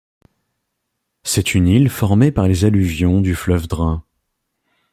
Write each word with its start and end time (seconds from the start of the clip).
C'est 1.21 1.53
une 1.53 1.67
île 1.67 1.91
formée 1.91 2.31
par 2.31 2.47
les 2.47 2.65
alluvions 2.65 3.21
du 3.21 3.35
fleuve 3.35 3.67
Drin. 3.67 4.03